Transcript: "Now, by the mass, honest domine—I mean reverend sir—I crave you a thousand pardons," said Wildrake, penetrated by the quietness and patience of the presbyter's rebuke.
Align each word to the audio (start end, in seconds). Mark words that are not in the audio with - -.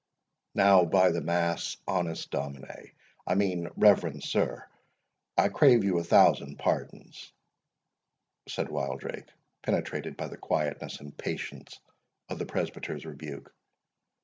"Now, 0.55 0.83
by 0.83 1.11
the 1.11 1.21
mass, 1.21 1.77
honest 1.87 2.31
domine—I 2.31 3.35
mean 3.35 3.67
reverend 3.75 4.23
sir—I 4.23 5.49
crave 5.49 5.83
you 5.83 5.99
a 5.99 6.03
thousand 6.03 6.57
pardons," 6.57 7.31
said 8.47 8.69
Wildrake, 8.69 9.29
penetrated 9.61 10.17
by 10.17 10.25
the 10.27 10.37
quietness 10.37 10.99
and 10.99 11.15
patience 11.15 11.79
of 12.29 12.39
the 12.39 12.47
presbyter's 12.47 13.05
rebuke. 13.05 13.53